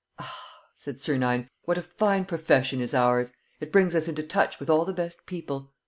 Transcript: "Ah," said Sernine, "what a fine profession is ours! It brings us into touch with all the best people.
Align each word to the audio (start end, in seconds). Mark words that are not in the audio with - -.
"Ah," 0.17 0.61
said 0.75 0.99
Sernine, 0.99 1.47
"what 1.65 1.77
a 1.77 1.83
fine 1.83 2.25
profession 2.25 2.81
is 2.81 2.95
ours! 2.95 3.33
It 3.59 3.71
brings 3.71 3.93
us 3.93 4.07
into 4.07 4.23
touch 4.23 4.59
with 4.59 4.67
all 4.67 4.83
the 4.83 4.93
best 4.93 5.27
people. 5.27 5.73